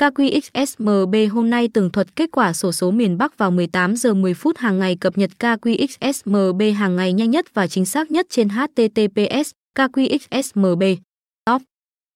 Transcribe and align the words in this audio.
KQXSMB 0.00 1.28
hôm 1.30 1.50
nay 1.50 1.68
tường 1.68 1.90
thuật 1.90 2.16
kết 2.16 2.30
quả 2.32 2.52
sổ 2.52 2.72
số 2.72 2.90
miền 2.90 3.18
Bắc 3.18 3.38
vào 3.38 3.50
18 3.50 3.96
giờ 3.96 4.14
10 4.14 4.34
phút 4.34 4.58
hàng 4.58 4.78
ngày 4.78 4.96
cập 4.96 5.18
nhật 5.18 5.30
KQXSMB 5.38 6.74
hàng 6.74 6.96
ngày 6.96 7.12
nhanh 7.12 7.30
nhất 7.30 7.54
và 7.54 7.66
chính 7.66 7.84
xác 7.84 8.10
nhất 8.10 8.26
trên 8.30 8.48
HTTPS 8.48 9.50
KQXSMB 9.78 10.96